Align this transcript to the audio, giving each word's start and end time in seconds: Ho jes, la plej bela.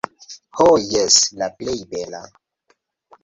Ho 0.59 0.65
jes, 0.93 1.17
la 1.41 1.49
plej 1.59 1.77
bela. 1.91 2.21